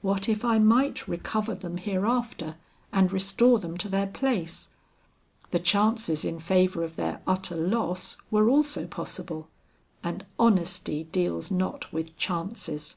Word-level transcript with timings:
What 0.00 0.30
if 0.30 0.46
I 0.46 0.58
might 0.58 1.06
recover 1.06 1.54
them 1.54 1.76
hereafter 1.76 2.56
and 2.90 3.12
restore 3.12 3.58
them 3.58 3.76
to 3.76 3.88
their 3.90 4.06
place; 4.06 4.70
the 5.50 5.58
chances 5.58 6.24
in 6.24 6.38
favor 6.40 6.82
of 6.82 6.96
their 6.96 7.20
utter 7.26 7.54
loss 7.54 8.16
were 8.30 8.48
also 8.48 8.86
possible, 8.86 9.50
and 10.02 10.24
honesty 10.38 11.04
deals 11.04 11.50
not 11.50 11.92
with 11.92 12.16
chances. 12.16 12.96